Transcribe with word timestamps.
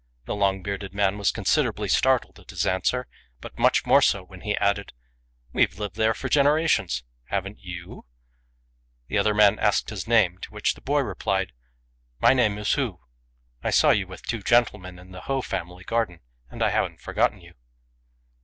The 0.25 0.33
long 0.35 0.63
bearded 0.63 0.95
man 0.95 1.19
was 1.19 1.29
con 1.31 1.43
siderably 1.43 1.87
startled 1.87 2.39
at 2.39 2.49
his 2.49 2.65
answer, 2.65 3.05
but 3.39 3.59
much 3.59 3.85
more 3.85 4.01
so 4.01 4.23
when 4.23 4.41
he 4.41 4.57
added," 4.57 4.93
We've 5.53 5.77
lived 5.77 5.95
there 5.95 6.15
for 6.15 6.27
generations: 6.27 7.03
haven't 7.25 7.59
you?" 7.59 8.05
The 9.09 9.19
other 9.19 9.35
then 9.35 9.59
asked 9.59 9.91
his 9.91 10.07
name, 10.07 10.39
to 10.39 10.49
which 10.51 10.73
the 10.73 10.81
boy 10.81 11.01
roplied," 11.03 11.51
My 12.19 12.33
name 12.33 12.57
is 12.57 12.73
Hu. 12.73 12.93
1 12.93 12.99
I 13.65 13.69
saw 13.69 13.91
you 13.91 14.07
with 14.07 14.23
two 14.25 14.41
gentlemen 14.41 14.97
in 14.97 15.11
the 15.11 15.21
Ho 15.21 15.39
family 15.43 15.83
garden, 15.83 16.21
and 16.49 16.63
haven't 16.63 16.99
for 16.99 17.13
gotten 17.13 17.39
you." 17.39 17.53